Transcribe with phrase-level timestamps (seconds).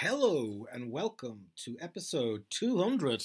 [0.00, 3.24] Hello and welcome to episode 200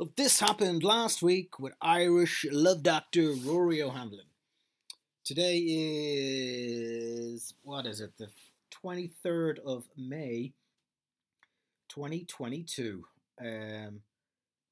[0.00, 4.24] of This Happened Last Week with Irish love doctor Rory O'Hanlon.
[5.24, 8.28] Today is, what is it, the
[8.82, 10.54] 23rd of May
[11.90, 13.04] 2022.
[13.38, 14.00] Um,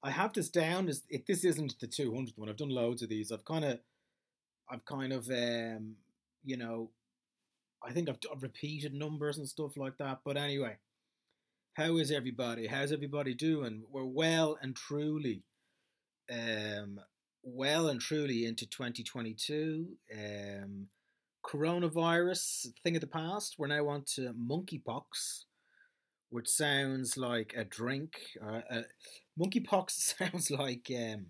[0.02, 2.48] I have this down as if this isn't the 200th one.
[2.48, 3.30] I've done loads of these.
[3.30, 3.78] I've kind of,
[4.68, 5.96] I've kind of, um,
[6.42, 6.90] you know,
[7.86, 10.20] I think I've, I've repeated numbers and stuff like that.
[10.24, 10.78] But anyway,
[11.78, 12.66] how is everybody?
[12.66, 13.84] How's everybody doing?
[13.88, 15.44] We're well and truly,
[16.28, 16.98] um,
[17.44, 19.86] well and truly into 2022.
[20.12, 20.88] Um,
[21.46, 23.54] coronavirus, thing of the past.
[23.58, 25.44] We're now on to monkeypox,
[26.30, 28.16] which sounds like a drink.
[28.44, 28.82] Uh, uh,
[29.40, 31.26] monkeypox sounds like um,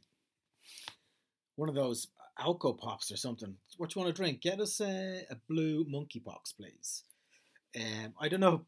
[1.57, 2.09] one of those
[2.41, 3.57] alco pops or something.
[3.77, 4.41] What you want to drink?
[4.41, 7.05] Get us a, a blue monkeypox, please.
[7.77, 8.63] Um, I don't know.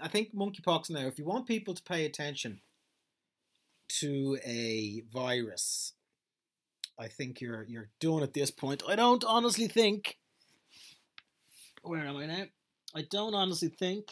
[0.00, 1.06] I think monkeypox now.
[1.06, 2.60] If you want people to pay attention
[4.00, 5.92] to a virus,
[6.98, 8.82] I think you're you're done at this point.
[8.88, 10.18] I don't honestly think.
[11.82, 12.44] Where am I now?
[12.94, 14.08] I don't honestly think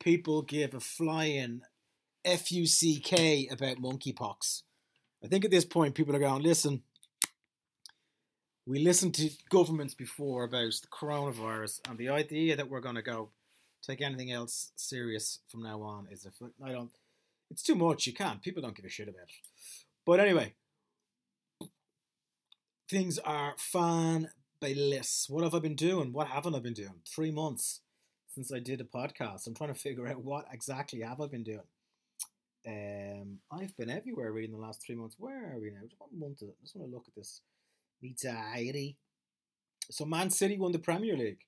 [0.00, 1.62] people give a flying
[2.24, 4.62] fuck about monkeypox.
[5.24, 6.82] I think at this point people are going, listen.
[8.64, 13.02] We listened to governments before about the coronavirus, and the idea that we're going to
[13.02, 13.30] go
[13.86, 16.90] take anything else serious from now on is if I don't.
[17.50, 18.06] It's too much.
[18.06, 18.42] You can't.
[18.42, 19.34] People don't give a shit about it.
[20.06, 20.54] But anyway,
[22.88, 24.30] things are fan
[24.62, 25.26] fabulous.
[25.28, 26.12] What have I been doing?
[26.12, 27.00] What haven't I been doing?
[27.06, 27.80] Three months
[28.28, 29.46] since I did a podcast.
[29.46, 31.60] I'm trying to figure out what exactly have I been doing.
[32.66, 35.16] Um, I've been everywhere really in the last three months.
[35.18, 35.80] Where are we now?
[35.98, 36.56] What month is it?
[36.60, 37.40] I just want to look at this.
[38.00, 38.96] Me diary.
[39.90, 41.40] So Man City won the Premier League.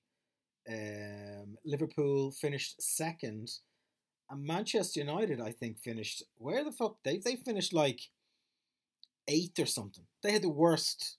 [0.67, 3.51] Um, Liverpool finished second,
[4.29, 8.01] and Manchester United, I think, finished where the fuck they they finished like
[9.27, 10.05] eighth or something.
[10.23, 11.17] They had the worst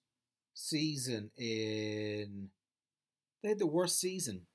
[0.55, 2.49] season in.
[3.43, 4.47] They had the worst season,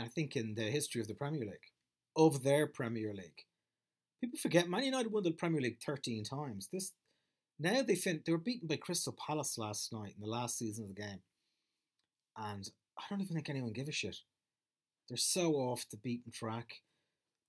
[0.00, 1.70] I think, in the history of the Premier League,
[2.16, 3.44] of their Premier League.
[4.20, 6.68] People forget Man United won the Premier League thirteen times.
[6.72, 6.92] This
[7.60, 10.84] now they fin- they were beaten by Crystal Palace last night in the last season
[10.84, 11.20] of the game,
[12.36, 12.68] and
[13.00, 14.16] I don't even think anyone give a shit.
[15.08, 16.82] They're so off the beaten track.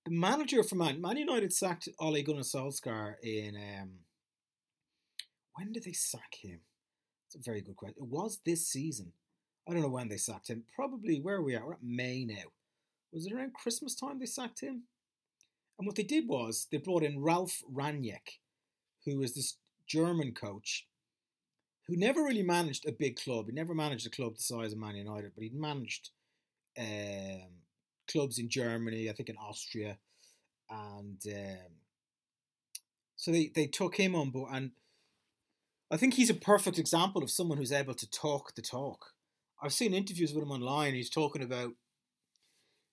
[0.04, 3.90] The manager for Man, Man United sacked Ole Gunnar Solskjaer in um,
[5.54, 6.60] when did they sack him?
[7.26, 8.02] It's a very good question.
[8.02, 9.12] It was this season.
[9.68, 10.64] I don't know when they sacked him.
[10.74, 11.64] Probably where are we at?
[11.64, 12.50] We're at May now.
[13.12, 14.84] Was it around Christmas time they sacked him?
[15.78, 18.40] And what they did was they brought in Ralf Rangnick,
[19.04, 20.86] who was this German coach
[21.86, 23.46] who never really managed a big club.
[23.46, 26.10] He never managed a club the size of Man United, but he'd managed
[26.78, 27.48] um,
[28.10, 29.98] clubs in Germany, I think in Austria,
[30.70, 31.72] and um,
[33.16, 34.50] so they they took him on board.
[34.52, 34.70] And
[35.90, 39.12] I think he's a perfect example of someone who's able to talk the talk.
[39.62, 40.94] I've seen interviews with him online.
[40.94, 41.72] He's talking about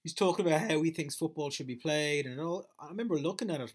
[0.03, 2.67] he's talking about how he thinks football should be played, and all.
[2.79, 3.73] I remember looking at it,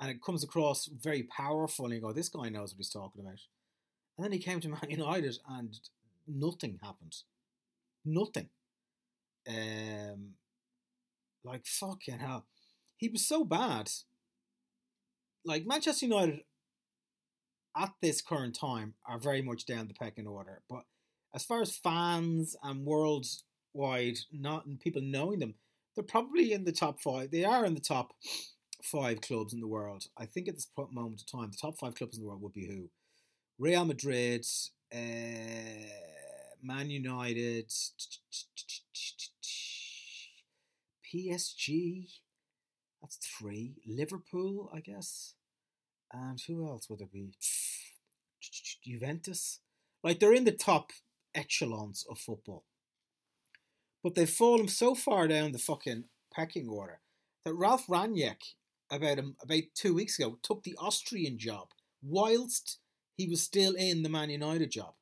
[0.00, 1.86] and it comes across very powerful.
[1.86, 3.40] And you go, "This guy knows what he's talking about."
[4.16, 5.78] And then he came to Man United, and
[6.26, 7.16] nothing happened.
[8.04, 8.48] Nothing.
[9.48, 10.34] Um,
[11.44, 12.46] like fucking hell,
[12.96, 13.90] he was so bad.
[15.44, 16.40] Like Manchester United,
[17.76, 20.60] at this current time, are very much down the pecking order.
[20.68, 20.84] But
[21.34, 25.54] as far as fans and worldwide, not and people knowing them,
[25.94, 27.30] they're probably in the top five.
[27.30, 28.12] They are in the top
[28.82, 30.04] five clubs in the world.
[30.16, 32.52] I think at this moment of time, the top five clubs in the world would
[32.52, 32.88] be who?
[33.60, 34.46] Real Madrid,
[34.90, 34.96] uh,
[36.62, 37.70] Man United,
[41.04, 42.08] PSG.
[43.02, 43.74] That's three.
[43.86, 45.34] Liverpool, I guess.
[46.10, 47.34] And who else would it be?
[48.82, 49.60] Juventus.
[50.02, 50.92] Like they're in the top
[51.34, 52.64] echelons of football.
[54.02, 56.04] But they've fallen so far down the fucking
[56.34, 57.00] pecking order
[57.44, 58.54] that Ralf Rangnick,
[58.90, 61.68] about about two weeks ago, took the Austrian job
[62.02, 62.78] whilst
[63.20, 64.94] he was still in the Man United job.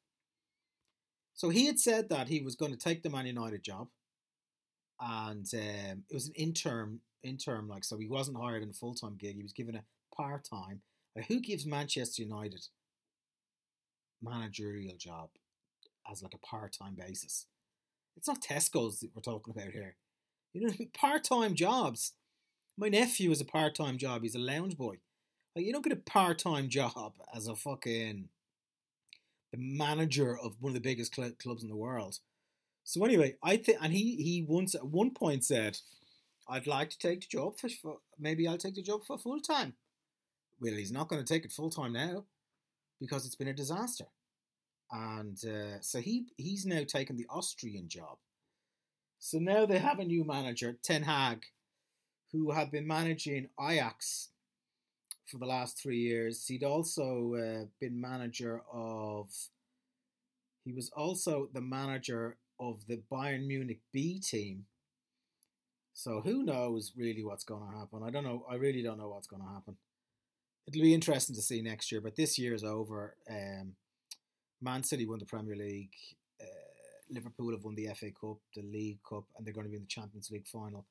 [1.35, 3.87] So he had said that he was going to take the Man United job,
[5.01, 7.97] and um, it was an interim, interim like so.
[7.97, 9.37] He wasn't hired in a full time gig.
[9.37, 9.85] He was given a
[10.15, 10.81] part time.
[11.29, 12.67] Who gives Manchester United
[14.21, 15.29] managerial job
[16.11, 17.47] as like a part time basis?
[18.17, 19.95] It's not Tesco's that we're talking about here.
[20.53, 22.15] You know, part time jobs.
[22.77, 24.23] My nephew has a part time job.
[24.23, 24.97] He's a lounge boy.
[25.55, 28.29] Like you don't get a part time job as a fucking
[29.53, 32.19] the manager of one of the biggest cl- clubs in the world.
[32.85, 35.79] So anyway, I think, and he he once at one point said,
[36.49, 39.41] I'd like to take the job for, for maybe I'll take the job for full
[39.41, 39.75] time.
[40.61, 42.25] Well, he's not going to take it full time now
[43.01, 44.07] because it's been a disaster.
[44.91, 48.19] And uh, so he he's now taken the Austrian job.
[49.19, 51.45] So now they have a new manager, Ten Hag,
[52.33, 54.31] who had been managing Ajax
[55.29, 56.47] for the last three years.
[56.47, 59.29] He'd also uh, been manager of.
[60.65, 64.67] He was also the manager of the Bayern Munich B team.
[65.95, 68.03] So who knows really what's going to happen?
[68.05, 68.45] I don't know.
[68.51, 69.77] I really don't know what's going to happen.
[70.67, 73.17] It'll be interesting to see next year, but this year is over.
[73.29, 73.73] Um,
[74.61, 75.95] Man City won the Premier League.
[76.41, 76.45] Uh,
[77.11, 79.83] Liverpool have won the FA Cup, the League Cup, and they're going to be in
[79.83, 80.85] the Champions League final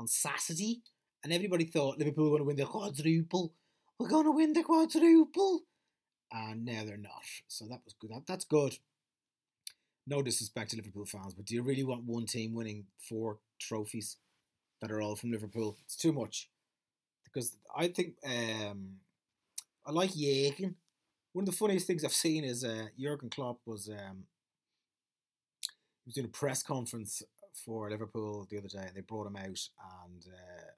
[0.00, 0.82] on Saturday.
[1.22, 3.52] And everybody thought Liverpool were going to win the quadruple.
[3.98, 5.62] We're going to win the quadruple.
[6.30, 7.22] And now they're not.
[7.48, 8.10] So that was good.
[8.26, 8.78] That's good.
[10.06, 14.16] No disrespect to Liverpool fans, but do you really want one team winning four trophies
[14.80, 15.76] that are all from Liverpool?
[15.84, 16.48] It's too much.
[17.24, 18.96] Because I think um,
[19.86, 20.74] I like Jürgen.
[21.32, 24.24] One of the funniest things I've seen is uh, Jurgen Klopp was um,
[26.04, 27.22] he was doing a press conference
[27.64, 29.68] for Liverpool the other day, and they brought him out,
[30.06, 30.70] and uh,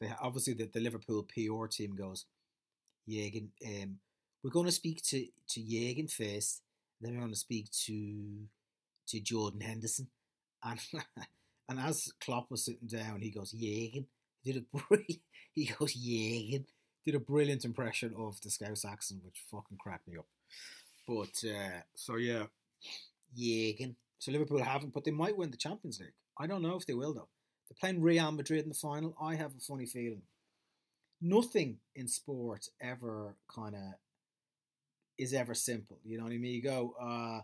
[0.00, 2.26] they obviously the, the Liverpool PR team goes,
[3.08, 3.98] Jürgen, um,
[4.42, 6.62] we're going to speak to to Jürgen first,
[7.00, 8.46] then we're going to speak to
[9.08, 10.08] to Jordan Henderson,
[10.62, 10.78] and
[11.68, 14.06] and as Klopp was sitting down, he goes Jürgen,
[14.42, 14.96] he did a
[15.54, 16.64] he goes Jürgen,
[17.04, 20.26] did a brilliant impression of the Scouse accent, which fucking cracked me up.
[21.06, 22.44] But uh, so yeah,
[23.36, 23.94] Jürgen.
[24.20, 26.12] So Liverpool haven't, but they might win the Champions League.
[26.36, 27.28] I don't know if they will though.
[27.68, 29.16] They're playing Real Madrid in the final.
[29.20, 30.22] I have a funny feeling.
[31.20, 33.94] Nothing in sport ever kind of
[35.18, 35.98] is ever simple.
[36.04, 36.54] You know what I mean?
[36.54, 37.40] You go, uh,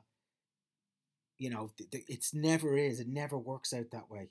[1.38, 3.00] you know, th- th- it's never is.
[3.00, 4.28] It never works out that way.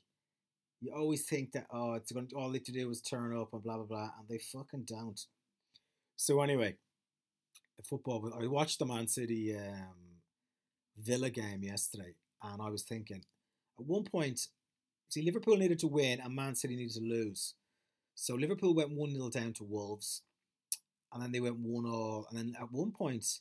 [0.82, 3.38] You always think that oh, it's going to, all they have to do is turn
[3.38, 5.20] up and blah blah blah, and they fucking don't.
[6.16, 6.76] So anyway,
[7.78, 8.34] the football.
[8.40, 10.22] I watched the Man City um,
[10.98, 13.24] Villa game yesterday, and I was thinking,
[13.80, 14.48] at one point,
[15.14, 17.56] see Liverpool needed to win and Man City needed to lose.
[18.16, 20.22] So Liverpool went one 0 down to Wolves,
[21.12, 23.40] and then they went one all, and then at one point,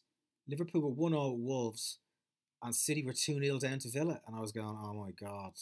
[0.48, 1.98] Liverpool were one all Wolves,
[2.62, 5.52] and City were two 0 down to Villa, and I was going, oh my god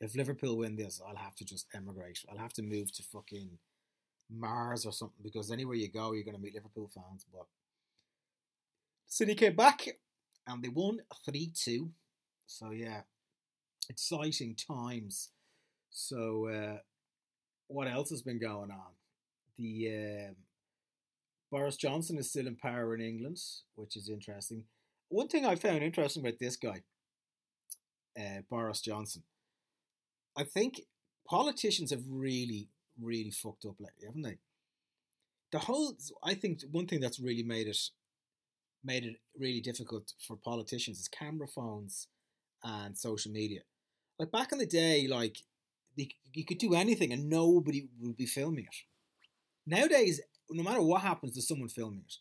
[0.00, 2.24] if Liverpool win this, I'll have to just emigrate.
[2.30, 3.58] I'll have to move to fucking
[4.30, 7.26] Mars or something because anywhere you go, you're going to meet Liverpool fans.
[7.32, 7.46] But
[9.06, 9.88] City came back
[10.46, 11.90] and they won 3 2.
[12.46, 13.02] So, yeah,
[13.90, 15.30] exciting times.
[15.90, 16.78] So, uh,
[17.68, 18.92] what else has been going on?
[19.58, 20.36] The um,
[21.50, 23.38] Boris Johnson is still in power in England,
[23.74, 24.64] which is interesting.
[25.08, 26.82] One thing I found interesting about this guy,
[28.18, 29.22] uh, Boris Johnson,
[30.36, 30.82] I think
[31.28, 32.68] politicians have really,
[33.00, 34.38] really fucked up lately, haven't they?
[35.50, 37.78] The whole, I think one thing that's really made it,
[38.84, 42.08] made it really difficult for politicians is camera phones
[42.62, 43.60] and social media.
[44.18, 45.38] Like back in the day, like
[46.32, 48.76] you could do anything and nobody would be filming it.
[49.66, 52.14] Nowadays, no matter what happens, there's someone filming it.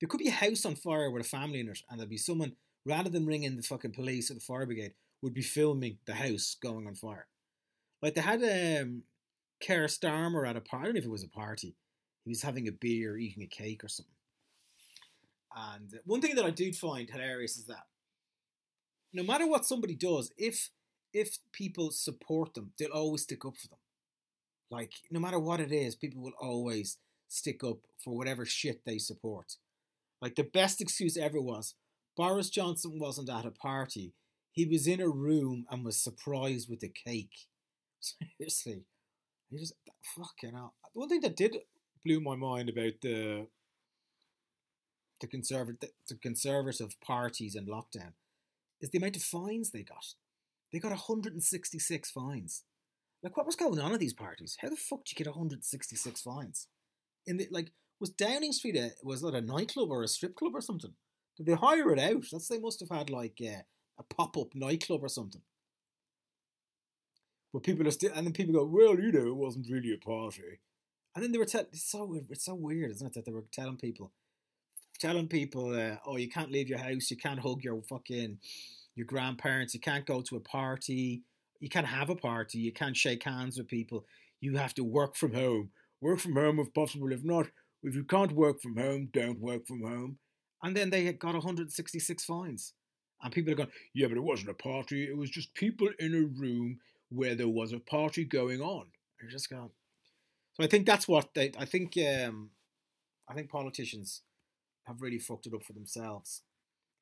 [0.00, 2.18] There could be a house on fire with a family in it, and there'd be
[2.18, 2.52] someone
[2.86, 6.56] rather than ringing the fucking police or the fire brigade, would be filming the house
[6.62, 7.26] going on fire.
[8.00, 9.02] Like they had um,
[9.60, 10.82] Keir Starmer at a party.
[10.82, 11.74] I don't know if it was a party.
[12.24, 14.12] He was having a beer, eating a cake or something.
[15.56, 17.86] And one thing that I do find hilarious is that
[19.12, 20.70] no matter what somebody does, if
[21.12, 23.78] if people support them, they'll always stick up for them.
[24.70, 26.98] Like no matter what it is, people will always
[27.28, 29.56] stick up for whatever shit they support.
[30.20, 31.74] Like the best excuse ever was
[32.16, 34.14] Boris Johnson wasn't at a party
[34.56, 37.46] he was in a room and was surprised with a cake.
[38.00, 38.84] Seriously,
[39.50, 39.74] he just
[40.16, 40.74] fucking hell.
[40.94, 41.58] The one thing that did
[42.04, 43.46] blew my mind about the
[45.20, 48.12] the conservative the conservative parties in lockdown
[48.80, 50.14] is the amount of fines they got.
[50.72, 52.64] They got 166 fines.
[53.22, 54.56] Like, what was going on at these parties?
[54.60, 56.68] How the fuck did you get 166 fines?
[57.26, 60.52] In the like, was Downing Street a was that a nightclub or a strip club
[60.54, 60.92] or something?
[61.36, 62.24] Did they hire it out?
[62.30, 63.62] That's they must have had like uh,
[63.98, 65.42] a pop up nightclub or something.
[67.52, 69.98] But people are still, and then people go, well, you know, it wasn't really a
[69.98, 70.60] party.
[71.14, 73.44] And then they were telling, it's so, it's so weird, isn't it, that they were
[73.50, 74.12] telling people,
[75.00, 78.38] telling people, uh, oh, you can't leave your house, you can't hug your fucking,
[78.96, 81.22] your grandparents, you can't go to a party,
[81.60, 84.04] you can't have a party, you can't shake hands with people,
[84.40, 85.70] you have to work from home.
[86.00, 87.12] Work from home if possible.
[87.12, 87.46] If not,
[87.82, 90.18] if you can't work from home, don't work from home.
[90.62, 92.72] And then they got 166 fines.
[93.22, 95.04] And people are going, yeah, but it wasn't a party.
[95.04, 98.86] It was just people in a room where there was a party going on.
[99.20, 99.70] You're just going.
[100.54, 101.52] So I think that's what they.
[101.58, 101.94] I think.
[101.98, 102.50] Um,
[103.28, 104.22] I think politicians
[104.84, 106.42] have really fucked it up for themselves.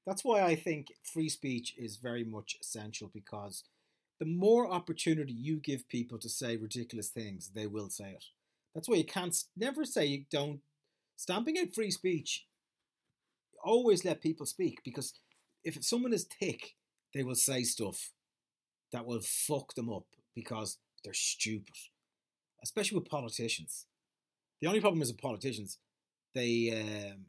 [0.06, 3.64] That's why I think free speech is very much essential because
[4.20, 8.24] the more opportunity you give people to say ridiculous things, they will say it.
[8.74, 10.60] That's why you can't never say you don't.
[11.16, 12.46] Stamping out free speech,
[13.62, 15.14] always let people speak because
[15.62, 16.74] if someone is thick,
[17.14, 18.10] they will say stuff
[18.92, 21.74] that will fuck them up because they're stupid,
[22.62, 23.86] especially with politicians.
[24.60, 25.78] The only problem is with politicians,
[26.34, 27.26] they um,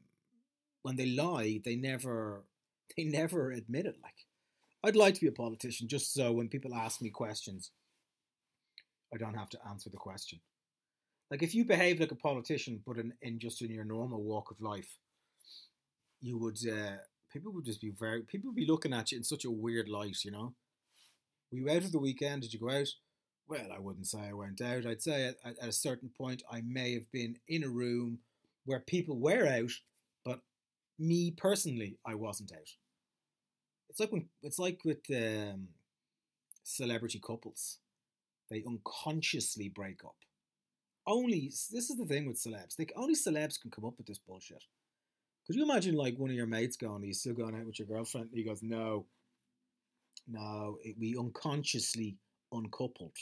[0.81, 2.43] when they lie, they never
[2.97, 3.97] they never admit it.
[4.01, 4.25] Like
[4.83, 7.71] I'd like to be a politician just so when people ask me questions,
[9.13, 10.39] I don't have to answer the question.
[11.31, 14.51] Like if you behave like a politician, but in, in just in your normal walk
[14.51, 14.97] of life,
[16.21, 16.97] you would uh,
[17.31, 19.89] people would just be very people would be looking at you in such a weird
[19.89, 20.53] light, you know.
[21.51, 22.43] Were you out of the weekend?
[22.43, 22.87] Did you go out?
[23.47, 24.85] Well, I wouldn't say I went out.
[24.85, 28.19] I'd say at, at a certain point I may have been in a room
[28.65, 29.71] where people were out,
[30.23, 30.41] but
[30.97, 32.69] me personally, I wasn't out.
[33.95, 35.69] It's like when it's like with um,
[36.63, 37.77] celebrity couples,
[38.51, 40.17] they unconsciously break up.
[41.07, 42.77] Only this is the thing with celebs.
[42.77, 44.65] Like only celebs can come up with this bullshit.
[45.47, 47.79] Could you imagine like one of your mates going, "Are you still going out with
[47.79, 49.05] your girlfriend?" And he goes, "No,
[50.27, 52.17] no, it, we unconsciously
[52.51, 53.15] uncoupled."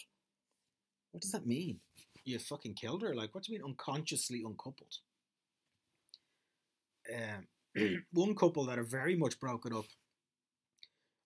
[1.11, 1.81] What does that mean?
[2.25, 3.13] You fucking killed her?
[3.13, 4.97] Like, what do you mean unconsciously uncoupled?
[7.13, 9.85] Um, one couple that are very much broken up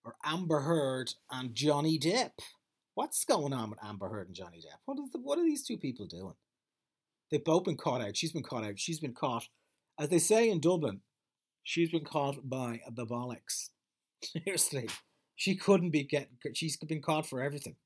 [0.04, 2.32] are Amber Heard and Johnny Depp.
[2.94, 4.78] What's going on with Amber Heard and Johnny Depp?
[4.84, 6.34] What, is the, what are these two people doing?
[7.30, 8.16] They've both been caught out.
[8.16, 8.78] She's been caught out.
[8.78, 9.48] She's been caught
[9.98, 11.00] as they say in Dublin,
[11.64, 13.70] she's been caught by the bollocks.
[14.22, 14.88] Seriously,
[15.34, 16.28] she couldn't be get.
[16.54, 17.76] She's been caught for everything.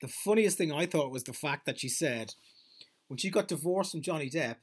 [0.00, 2.34] The funniest thing I thought was the fact that she said
[3.08, 4.56] when she got divorced from Johnny Depp,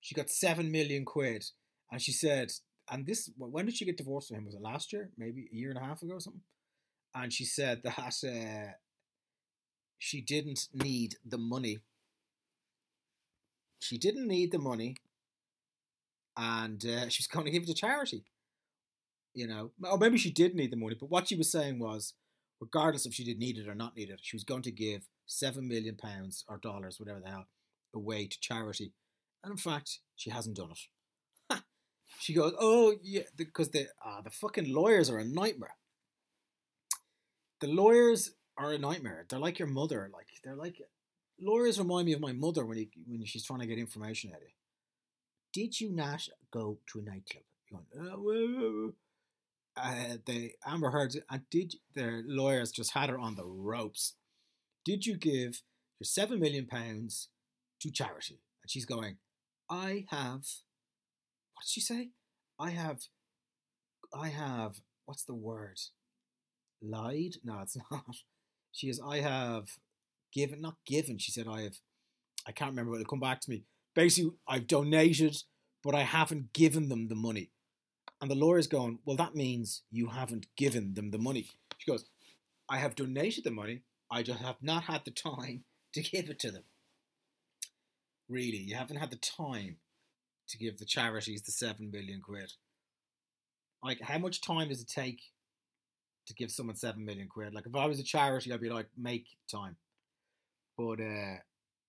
[0.00, 1.44] she got seven million quid,
[1.90, 2.52] and she said,
[2.90, 4.44] and this when did she get divorced from him?
[4.44, 5.10] Was it last year?
[5.16, 6.42] Maybe a year and a half ago or something?
[7.14, 8.72] And she said that uh,
[9.98, 11.80] she didn't need the money.
[13.80, 14.96] She didn't need the money
[16.36, 18.24] and uh, she was going to give it to charity.
[19.34, 22.14] You know, or maybe she did need the money, but what she was saying was,
[22.60, 25.08] regardless if she did need it or not need it, she was going to give
[25.24, 27.46] seven million pounds or dollars, whatever the hell,
[27.94, 28.92] away to charity.
[29.42, 30.80] And in fact, she hasn't done it.
[32.22, 35.74] She goes, "Oh yeah," because the uh, the fucking lawyers are a nightmare.
[37.60, 39.26] The lawyers are a nightmare.
[39.28, 40.08] They're like your mother.
[40.12, 40.80] Like they're like
[41.40, 44.36] lawyers remind me of my mother when he, when she's trying to get information out
[44.36, 44.48] of you.
[45.52, 47.42] Did you not go to a nightclub?
[47.68, 48.94] Going,
[49.76, 54.14] uh, uh, the Amber Heard and did their lawyers just had her on the ropes?
[54.84, 55.62] Did you give
[55.98, 57.30] your seven million pounds
[57.80, 58.40] to charity?
[58.62, 59.16] And she's going,
[59.68, 60.44] I have.
[61.62, 62.10] What did she say?
[62.58, 63.02] I have.
[64.12, 64.80] I have.
[65.04, 65.78] What's the word?
[66.82, 67.36] Lied?
[67.44, 68.16] No, it's not.
[68.72, 69.00] She is.
[69.00, 69.68] I have
[70.32, 71.18] given, not given.
[71.18, 71.76] She said, I have.
[72.44, 72.90] I can't remember.
[72.90, 73.62] But It'll come back to me
[73.94, 75.36] basically I've donated,
[75.82, 77.50] but I haven't given them the money.
[78.20, 81.48] And the lawyer's going, Well, that means you haven't given them the money.
[81.78, 82.04] She goes,
[82.68, 85.64] I have donated the money, I just have not had the time
[85.94, 86.64] to give it to them.
[88.28, 89.76] Really, you haven't had the time
[90.52, 92.52] to give the charities the seven million quid.
[93.82, 95.20] Like, how much time does it take
[96.26, 97.52] to give someone seven million quid?
[97.52, 99.76] Like, if I was a charity, I'd be like, make time.
[100.78, 101.38] But uh,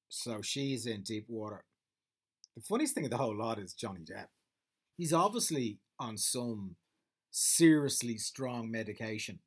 [0.10, 1.64] so she's in deep water.
[2.56, 4.28] The funniest thing of the whole lot is Johnny Depp.
[4.96, 6.76] He's obviously on some
[7.32, 9.40] seriously strong medication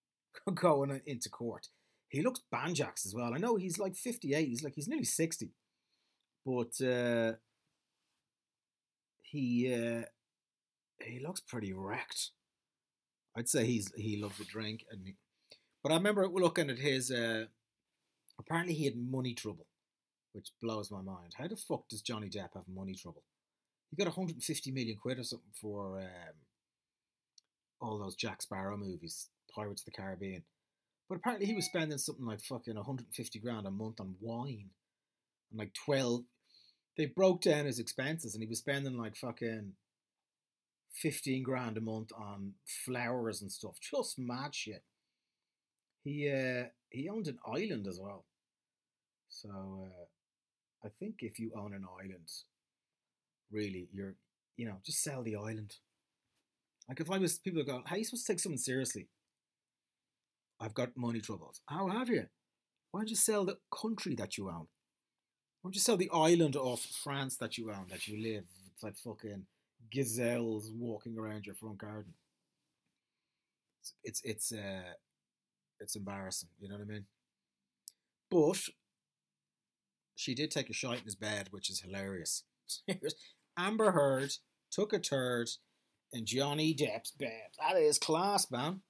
[0.54, 1.68] going into court.
[2.08, 3.32] He looks banjax as well.
[3.34, 4.48] I know he's like 58.
[4.48, 5.50] He's like he's nearly 60.
[6.44, 7.32] But uh,
[9.30, 10.04] he uh,
[11.04, 12.30] he looks pretty wrecked.
[13.36, 15.14] I'd say he's he loves a drink and he,
[15.82, 17.46] but I remember looking at his uh,
[18.38, 19.66] apparently he had money trouble
[20.32, 21.34] which blows my mind.
[21.36, 23.22] How the fuck does Johnny Depp have money trouble?
[23.90, 26.34] He got 150 million quid or something for um,
[27.80, 30.44] all those Jack Sparrow movies, Pirates of the Caribbean.
[31.08, 34.70] But apparently he was spending something like fucking 150 grand a month on wine.
[35.50, 36.22] And like 12.
[37.00, 39.72] They broke down his expenses and he was spending like fucking
[40.92, 43.78] 15 grand a month on flowers and stuff.
[43.90, 44.84] Just mad shit.
[46.04, 48.26] He uh, he owned an island as well.
[49.30, 52.28] So uh, I think if you own an island,
[53.50, 54.16] really, you're,
[54.58, 55.76] you know, just sell the island.
[56.86, 59.08] Like if I was, people go, how are you supposed to take someone seriously?
[60.60, 61.62] I've got money troubles.
[61.64, 62.26] How have you?
[62.90, 64.66] Why don't you sell the country that you own?
[65.62, 68.44] Don't you sell the island of France that you own, that you live?
[68.72, 69.44] It's like fucking
[69.90, 72.14] gazelles walking around your front garden.
[73.80, 74.92] It's it's it's, uh,
[75.80, 76.48] it's embarrassing.
[76.58, 77.04] You know what I mean?
[78.30, 78.68] But
[80.16, 82.44] she did take a shite in his bed, which is hilarious.
[83.56, 84.34] Amber Heard
[84.70, 85.50] took a turd
[86.12, 87.50] in Johnny Depp's bed.
[87.58, 88.80] That is class, man.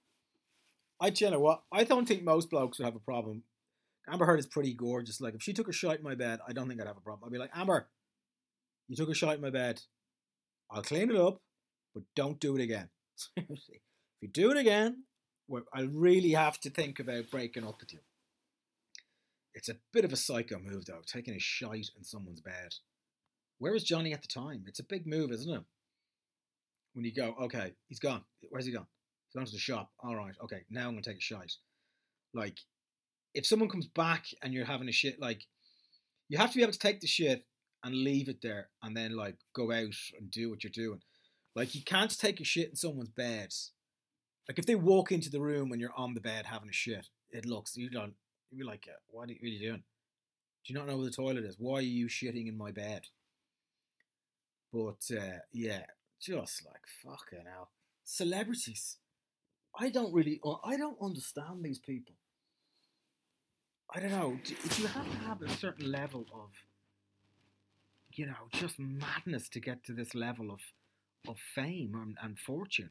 [1.01, 3.45] I tell you what, I don't think most blokes would have a problem.
[4.11, 5.21] Amber Heard is pretty gorgeous.
[5.21, 7.01] Like if she took a shot in my bed, I don't think I'd have a
[7.01, 7.29] problem.
[7.29, 7.89] I'd be like, Amber,
[8.89, 9.81] you took a shot in my bed.
[10.71, 11.41] I'll clean it up,
[11.95, 12.89] but don't do it again.
[13.37, 13.49] if
[14.21, 15.05] you do it again,
[15.75, 18.01] I really have to think about breaking up with you.
[19.55, 22.75] It's a bit of a psycho move, though, taking a shite in someone's bed.
[23.59, 24.65] Where was Johnny at the time?
[24.67, 25.63] It's a big move, isn't it?
[26.95, 28.23] When you go, okay, he's gone.
[28.49, 28.87] Where's he gone?
[29.29, 29.91] He's gone to the shop.
[30.03, 31.55] All right, okay, now I'm going to take a shite.
[32.33, 32.59] Like,
[33.35, 35.47] if someone comes back and you're having a shit, like,
[36.29, 37.45] you have to be able to take the shit
[37.83, 41.01] and leave it there and then, like, go out and do what you're doing.
[41.55, 43.53] Like, you can't take a shit in someone's bed.
[44.49, 47.09] Like, if they walk into the room when you're on the bed having a shit,
[47.31, 48.15] it looks, you don't,
[48.51, 49.83] You'd be like, what are you doing?
[50.67, 51.57] Do you not know where the toilet is?
[51.59, 53.03] Why are you shitting in my bed?
[54.73, 55.85] But uh, yeah,
[56.21, 57.71] just like fucking hell.
[58.05, 58.99] Celebrities.
[59.79, 62.15] I don't really, I don't understand these people.
[63.93, 64.39] I don't know.
[64.45, 66.51] Do, you have to have a certain level of,
[68.13, 70.61] you know, just madness to get to this level of,
[71.29, 72.91] of fame and, and fortune?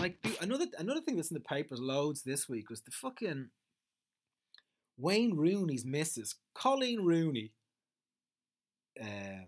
[0.00, 3.50] Like another another thing that's in the papers loads this week was the fucking
[4.98, 7.52] Wayne Rooney's missus, Coleen Rooney,
[9.00, 9.46] um,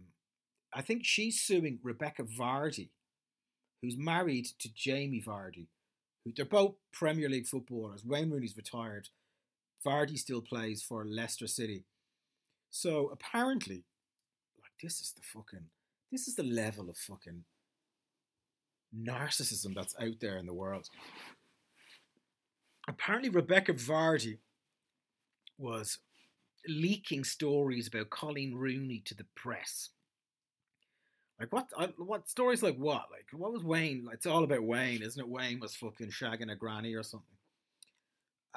[0.74, 2.90] I think she's suing Rebecca Vardy,
[3.80, 5.66] who's married to Jamie Vardy.
[6.24, 8.04] Who they're both Premier League footballers.
[8.04, 9.08] Wayne Rooney's retired.
[9.84, 11.84] Vardy still plays for Leicester City.
[12.70, 13.84] So apparently,
[14.60, 15.66] like this is the fucking
[16.10, 17.44] this is the level of fucking
[18.96, 20.88] narcissism that's out there in the world.
[22.88, 24.38] Apparently, Rebecca Vardy
[25.58, 25.98] was
[26.66, 29.90] leaking stories about Coleen Rooney to the press.
[31.38, 31.66] Like what?
[31.98, 32.62] What stories?
[32.62, 33.06] Like what?
[33.10, 34.04] Like what was Wayne?
[34.04, 35.28] Like, it's all about Wayne, isn't it?
[35.28, 37.37] Wayne was fucking shagging a granny or something.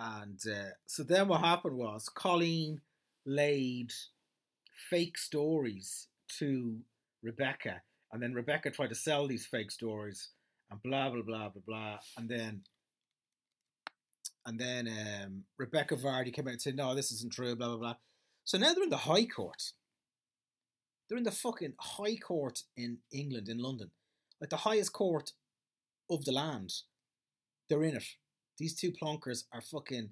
[0.03, 2.77] And uh, so then what happened was Coleen
[3.23, 3.91] laid
[4.89, 6.07] fake stories
[6.39, 6.79] to
[7.21, 10.29] Rebecca, and then Rebecca tried to sell these fake stories,
[10.71, 12.63] and blah blah blah blah blah, and then
[14.47, 17.77] and then um, Rebecca Vardy came out and said, no, this isn't true, blah, blah,
[17.77, 17.95] blah.
[18.43, 19.73] So now they're in the High Court.
[21.07, 23.91] They're in the fucking High Court in England, in London.
[24.39, 25.33] Like the highest court
[26.09, 26.73] of the land.
[27.69, 28.03] They're in it.
[28.61, 30.11] These two plonkers are fucking.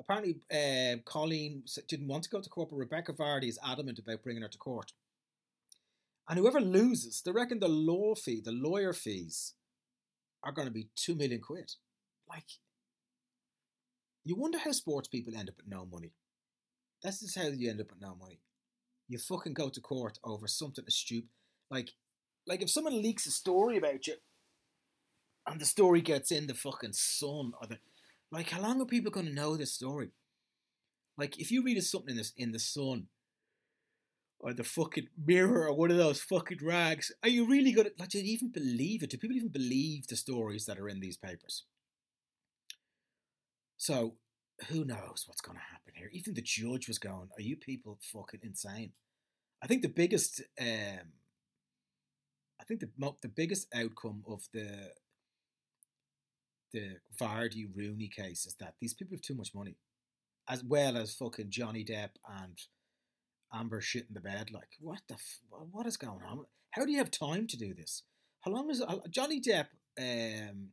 [0.00, 4.22] Apparently, uh, Coleen didn't want to go to court, but Rebecca Vardy is adamant about
[4.22, 4.92] bringing her to court.
[6.28, 9.54] And whoever loses, they reckon the law fee, the lawyer fees,
[10.44, 11.72] are going to be two million quid.
[12.28, 12.46] Like,
[14.24, 16.12] you wonder how sports people end up with no money.
[17.02, 18.38] That's just how you end up with no money.
[19.08, 21.30] You fucking go to court over something as stupid.
[21.68, 21.90] Like,
[22.46, 24.14] like if someone leaks a story about you,
[25.46, 27.78] and the story gets in the fucking sun, or the,
[28.30, 30.10] like, how long are people going to know this story?
[31.16, 33.08] Like, if you read something in this in the sun,
[34.40, 37.92] or the fucking mirror, or one of those fucking rags, are you really going to
[37.98, 38.10] like?
[38.10, 39.10] Do you even believe it?
[39.10, 41.64] Do people even believe the stories that are in these papers?
[43.76, 44.16] So
[44.68, 46.10] who knows what's going to happen here?
[46.12, 48.92] Even the judge was going, "Are you people fucking insane?"
[49.62, 51.12] I think the biggest, um,
[52.60, 52.90] I think the
[53.22, 54.92] the biggest outcome of the
[56.72, 59.76] the Vardy Rooney case is that these people have too much money,
[60.48, 62.10] as well as fucking Johnny Depp
[62.42, 62.58] and
[63.52, 64.50] Amber shit in the bed.
[64.50, 66.44] Like, what the f- what is going on?
[66.70, 68.02] How do you have time to do this?
[68.40, 69.66] How long is Johnny Depp?
[69.98, 70.68] Um,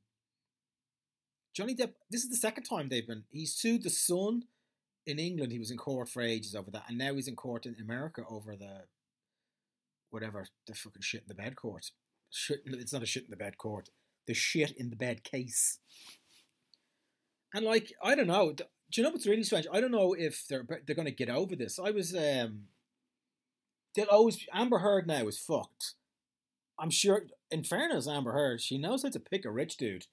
[1.53, 3.23] Johnny Depp, this is the second time they've been.
[3.29, 4.43] He sued the Sun
[5.08, 5.51] in England.
[5.51, 8.23] He was in court for ages over that, and now he's in court in America
[8.29, 8.84] over the
[10.10, 11.91] whatever the fucking shit in the bed court.
[12.29, 13.89] Shit, it's not a shit in the bed court.
[14.27, 15.79] The shit in the bed case.
[17.53, 18.53] And like, I don't know.
[18.53, 19.67] Do you know what's really strange?
[19.71, 21.79] I don't know if they're they're going to get over this.
[21.79, 22.65] I was um.
[23.95, 25.93] They'll always Amber Heard now is fucked.
[26.77, 27.27] I'm sure.
[27.49, 30.07] In fairness, Amber Heard, she knows how to pick a rich dude.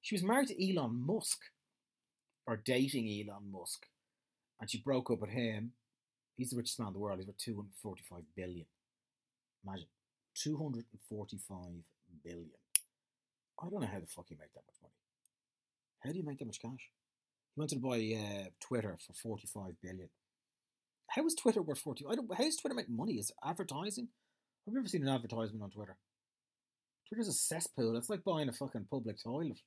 [0.00, 1.38] She was married to Elon Musk,
[2.46, 3.86] or dating Elon Musk,
[4.60, 5.72] and she broke up with him.
[6.36, 7.18] He's the richest man in the world.
[7.18, 8.66] He's worth 245 billion.
[9.66, 9.86] Imagine
[10.34, 11.58] 245
[12.24, 12.50] billion.
[13.60, 14.94] I don't know how the fuck you make that much money.
[16.04, 16.90] How do you make that much cash?
[17.54, 20.08] He wanted to buy uh, Twitter for 45 billion.
[21.08, 22.04] How is Twitter worth 40?
[22.08, 22.32] I don't.
[22.32, 23.14] How does Twitter make money?
[23.14, 24.08] Is advertising?
[24.66, 25.96] I've never seen an advertisement on Twitter.
[27.08, 27.96] Twitter's a cesspool.
[27.96, 29.58] It's like buying a fucking public toilet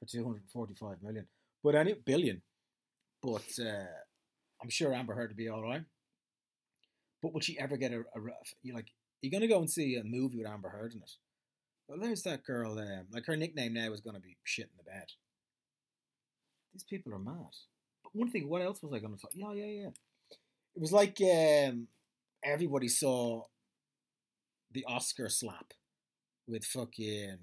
[0.00, 1.26] for 245 million.
[1.62, 2.42] But any billion.
[3.22, 3.86] But uh,
[4.62, 5.82] I'm sure Amber Heard will be all right.
[7.22, 8.20] But will she ever get a, a
[8.62, 8.86] you like?
[9.20, 11.10] You're gonna go and see a movie with Amber Heard in it.
[11.88, 12.78] Well, there's that girl.
[12.78, 15.06] Um, like her nickname now is gonna be shit in the bed.
[16.72, 17.54] These people are mad.
[18.02, 19.30] But one thing, what else was I gonna talk?
[19.34, 19.90] Yeah, yeah, yeah.
[20.74, 21.88] It was like um,
[22.44, 23.44] everybody saw
[24.72, 25.72] the Oscar slap
[26.46, 27.38] with fucking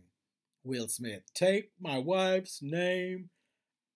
[0.63, 1.23] Will Smith.
[1.33, 3.29] Take my wife's name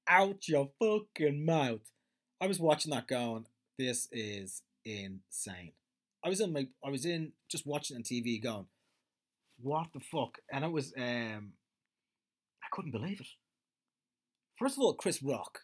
[0.07, 1.91] out your fucking mouth.
[2.41, 3.45] I was watching that going,
[3.77, 5.73] this is insane.
[6.23, 8.65] I was in my I was in just watching on TV going,
[9.59, 10.37] what the fuck?
[10.51, 11.53] And it was um
[12.63, 13.27] I couldn't believe it.
[14.57, 15.59] First of all, Chris Rock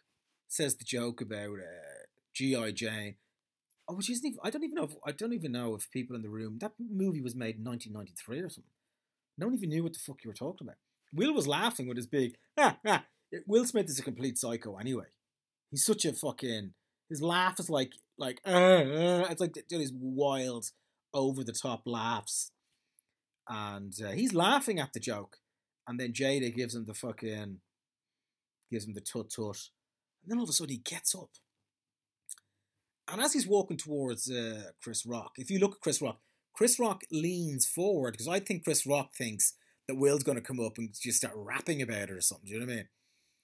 [0.47, 2.71] says the joke about uh, G.I.
[2.71, 3.15] Jane.
[3.88, 6.15] Oh, which isn't even, I don't even know if I don't even know if people
[6.15, 8.71] in the room that movie was made in 1993 or something.
[9.38, 10.77] No one even knew what the fuck you were talking about.
[11.13, 13.03] Will was laughing with his big ah, ah.
[13.47, 15.08] Will Smith is a complete psycho anyway.
[15.69, 16.73] He's such a fucking
[17.10, 20.71] his laugh is like like uh, uh, it's like these wild
[21.13, 22.51] over the top laughs,
[23.47, 25.38] and uh, he's laughing at the joke,
[25.88, 27.60] and then Jada gives him the fucking
[28.71, 29.69] gives him the tut tut,
[30.23, 31.29] and then all of a sudden he gets up,
[33.12, 36.19] and as he's walking towards uh, Chris Rock, if you look at Chris Rock,
[36.53, 39.53] Chris Rock leans forward because I think Chris Rock thinks
[39.88, 42.47] that Will's going to come up and just start rapping about it or something.
[42.47, 42.88] Do you know what I mean?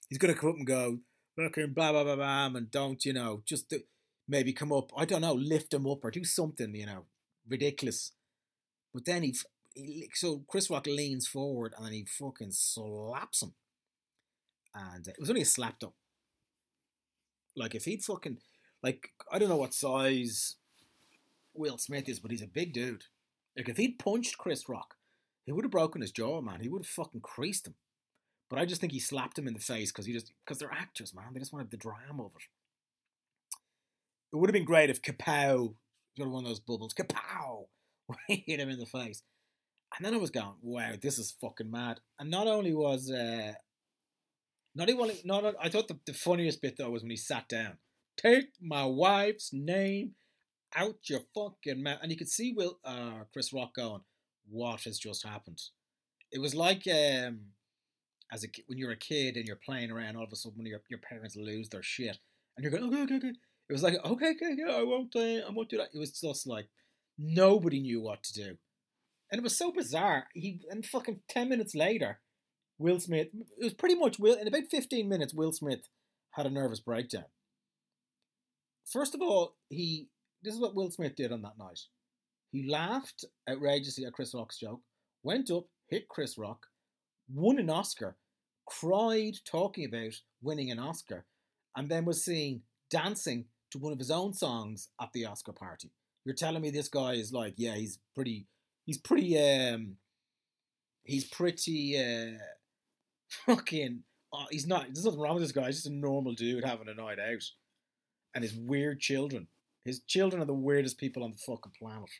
[0.08, 0.98] He's going to come up and go,
[1.36, 3.80] fucking blah, blah, blah, blah, and don't, you know, just do,
[4.28, 7.04] maybe come up, I don't know, lift him up or do something, you know,
[7.48, 8.12] ridiculous.
[8.94, 9.34] But then he,
[10.14, 13.52] so Chris Rock leans forward and then he fucking slaps him.
[14.74, 15.94] And uh, it was only a slap though.
[17.56, 18.38] Like if he'd fucking,
[18.82, 20.56] like, I don't know what size
[21.54, 23.04] Will Smith is, but he's a big dude.
[23.56, 24.94] Like if he'd punched Chris Rock,
[25.44, 26.60] he would have broken his jaw, man.
[26.60, 27.74] He would have fucking creased him.
[28.48, 30.72] But I just think he slapped him in the face because he just because they're
[30.72, 31.26] actors, man.
[31.32, 32.42] They just wanted the drama of it.
[34.32, 35.74] It would have been great if Kapow,
[36.18, 37.66] know, one of those bubbles, Kapow,
[38.28, 39.22] hit him in the face.
[39.96, 42.00] And then I was going, wow, this is fucking mad.
[42.18, 43.54] And not only was, uh,
[44.74, 47.78] not even, not, I thought the, the funniest bit though was when he sat down.
[48.16, 50.12] Take my wife's name
[50.76, 51.98] out your fucking mouth.
[52.02, 54.02] And you could see Will, uh, Chris Rock going,
[54.48, 55.60] what has just happened?
[56.32, 57.40] It was like, um,
[58.32, 60.80] as a when you're a kid and you're playing around, all of a sudden your
[60.88, 62.18] your parents lose their shit,
[62.56, 63.32] and you're going, okay, okay, okay.
[63.68, 65.90] It was like, okay, okay, okay, I won't, uh, I won't do that.
[65.94, 66.68] It was just like
[67.18, 68.56] nobody knew what to do,
[69.30, 70.26] and it was so bizarre.
[70.34, 72.20] He and fucking ten minutes later,
[72.78, 73.28] Will Smith.
[73.58, 75.34] It was pretty much Will in about fifteen minutes.
[75.34, 75.88] Will Smith
[76.32, 77.24] had a nervous breakdown.
[78.90, 80.08] First of all, he
[80.42, 81.80] this is what Will Smith did on that night.
[82.52, 84.80] He laughed outrageously at Chris Rock's joke,
[85.22, 86.66] went up, hit Chris Rock,
[87.32, 88.16] won an Oscar,
[88.66, 91.26] cried talking about winning an Oscar,
[91.76, 95.92] and then was seen dancing to one of his own songs at the Oscar party.
[96.24, 98.46] You're telling me this guy is like, yeah, he's pretty,
[98.84, 99.96] he's pretty, um,
[101.04, 102.38] he's pretty, uh,
[103.46, 106.64] fucking, uh, he's not, there's nothing wrong with this guy, he's just a normal dude
[106.64, 107.44] having a night out.
[108.34, 109.48] And his weird children.
[109.84, 112.10] His children are the weirdest people on the fucking planet.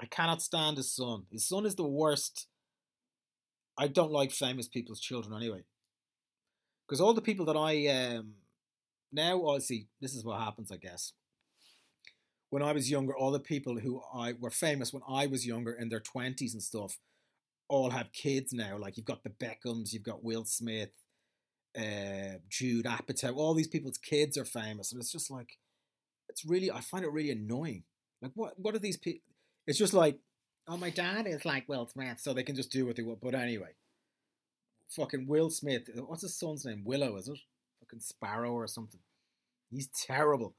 [0.00, 1.24] I cannot stand his son.
[1.32, 2.46] His son is the worst
[3.78, 5.62] I don't like famous people's children anyway.
[6.86, 8.34] Because all the people that I um
[9.12, 11.12] now I see this is what happens, I guess.
[12.50, 15.72] When I was younger, all the people who I were famous when I was younger
[15.72, 16.98] in their twenties and stuff,
[17.68, 18.78] all have kids now.
[18.78, 20.90] Like you've got the Beckhams, you've got Will Smith,
[21.76, 23.36] uh, Judd Apatow.
[23.36, 25.58] All these people's kids are famous, and it's just like,
[26.28, 27.84] it's really I find it really annoying.
[28.22, 29.22] Like what what are these people?
[29.66, 30.18] It's just like
[30.68, 33.20] oh, my dad is like Will Smith, so they can just do what they want.
[33.20, 33.70] But anyway,
[34.90, 35.88] fucking Will Smith.
[36.06, 36.82] What's his son's name?
[36.84, 37.38] Willow, is it?
[37.80, 39.00] Fucking Sparrow or something.
[39.70, 40.54] He's terrible.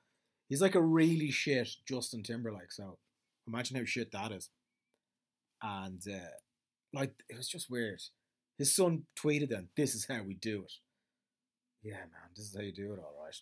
[0.50, 2.72] He's like a really shit Justin Timberlake.
[2.72, 2.98] So
[3.48, 4.50] imagine how shit that is.
[5.62, 6.36] And uh,
[6.94, 8.02] like it was just weird.
[8.58, 10.74] His son tweeted then, "This is how we do it."
[11.82, 13.36] Yeah, man, this is how you do it, all right.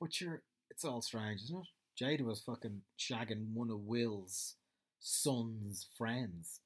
[0.00, 2.02] But you're, it's all strange, isn't it?
[2.02, 4.56] Jada was fucking shagging one of Will's
[4.98, 6.60] son's friends.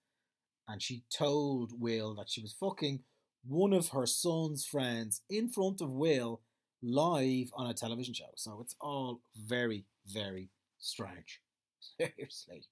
[0.69, 3.01] And she told Will that she was fucking
[3.47, 6.41] one of her son's friends in front of Will
[6.85, 8.31] live on a television show.
[8.37, 11.41] So it's all very, very strange.
[11.99, 12.65] Seriously.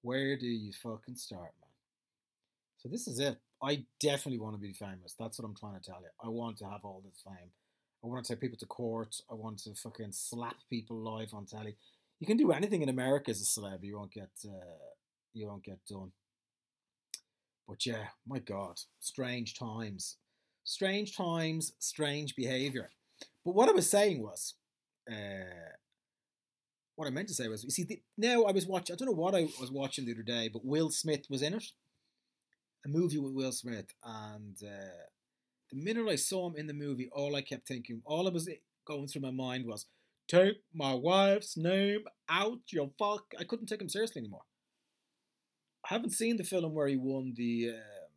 [0.00, 1.70] Where do you fucking start, man?
[2.78, 3.36] So this is it.
[3.62, 5.14] I definitely want to be famous.
[5.16, 6.08] That's what I'm trying to tell you.
[6.24, 7.50] I want to have all this fame.
[8.02, 9.16] I want to take people to court.
[9.30, 11.76] I want to fucking slap people live on telly.
[12.18, 13.84] You can do anything in America as a celeb.
[13.84, 14.88] You won't get uh,
[15.32, 16.10] you won't get done.
[17.68, 20.16] But yeah, my God, strange times,
[20.64, 22.90] strange times, strange behavior.
[23.44, 24.54] But what I was saying was,
[25.10, 25.74] uh,
[26.94, 28.94] what I meant to say was, you see, the, now I was watching.
[28.94, 31.54] I don't know what I was watching the other day, but Will Smith was in
[31.54, 31.64] it,
[32.84, 35.06] a movie with Will Smith, and uh,
[35.70, 38.48] the minute I saw him in the movie, all I kept thinking, all I was
[38.84, 39.86] going through my mind was,
[40.28, 44.44] "Take my wife's name out your fuck." I couldn't take him seriously anymore.
[45.84, 48.10] I haven't seen the film where he won the um,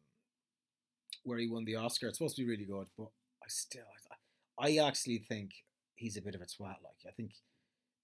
[1.24, 2.08] where he won the Oscar.
[2.08, 3.08] It's supposed to be really good, but
[3.44, 4.05] I still, I,
[4.60, 5.52] I actually think
[5.96, 6.78] he's a bit of a twat.
[6.84, 7.32] Like I think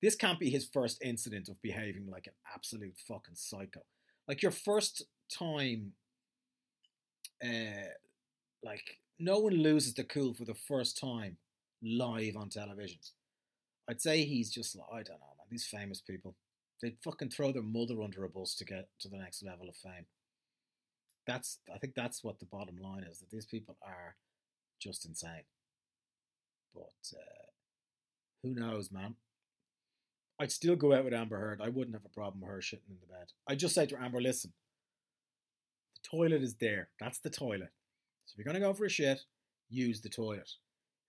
[0.01, 3.81] this can't be his first incident of behaving like an absolute fucking psycho.
[4.27, 5.93] Like your first time,
[7.43, 7.89] uh,
[8.63, 11.37] like no one loses the cool for the first time
[11.83, 12.99] live on television.
[13.89, 15.47] I'd say he's just like I don't know, man.
[15.49, 16.35] These famous people,
[16.81, 19.75] they fucking throw their mother under a bus to get to the next level of
[19.75, 20.05] fame.
[21.27, 24.15] That's I think that's what the bottom line is that these people are
[24.79, 25.43] just insane.
[26.73, 27.45] But uh,
[28.43, 29.15] who knows, man?
[30.39, 31.61] I'd still go out with Amber Heard.
[31.61, 33.27] I wouldn't have a problem with her shitting in the bed.
[33.47, 34.51] I'd just say to Amber, listen,
[35.95, 36.89] the toilet is there.
[36.99, 37.69] That's the toilet.
[38.25, 39.21] So if you're to go for a shit,
[39.69, 40.49] use the toilet.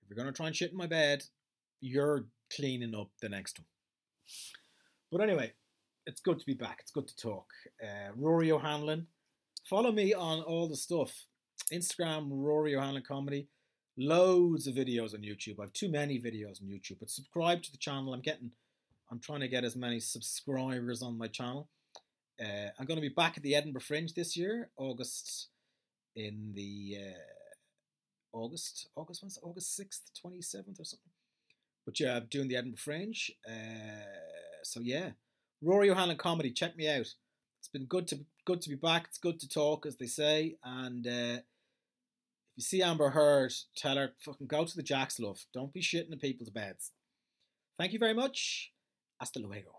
[0.02, 1.24] If you're to try and shit in my bed,
[1.80, 3.66] you're cleaning up the next one.
[5.10, 5.52] But anyway,
[6.06, 6.78] it's good to be back.
[6.80, 7.46] It's good to talk.
[7.82, 9.06] Uh, Rory O'Hanlon.
[9.64, 11.12] Follow me on all the stuff.
[11.72, 13.48] Instagram, Rory O'Hanlon Comedy.
[13.98, 15.58] Loads of videos on YouTube.
[15.58, 18.14] I have too many videos on YouTube, but subscribe to the channel.
[18.14, 18.52] I'm getting
[19.10, 21.68] I'm trying to get as many subscribers on my channel.
[22.40, 25.48] Uh, I'm going to be back at the Edinburgh Fringe this year, August
[26.16, 31.12] in the uh, August August when's August sixth, twenty seventh or something.
[31.84, 33.30] But yeah, I'm doing the Edinburgh Fringe.
[33.46, 35.10] Uh, so yeah,
[35.60, 36.50] Rory O'Hanlon comedy.
[36.50, 37.14] Check me out.
[37.60, 39.04] It's been good to good to be back.
[39.08, 40.56] It's good to talk, as they say.
[40.64, 41.36] And uh,
[42.52, 45.38] if you see Amber Heard, tell her fucking go to the Jacks, love.
[45.54, 46.92] Don't be shitting in people's beds.
[47.78, 48.72] Thank you very much.
[49.18, 49.72] Hasta luego.